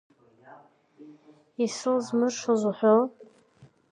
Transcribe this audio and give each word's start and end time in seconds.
Исылзмыршоз 1.63 2.61
уҳәоу? 2.69 3.01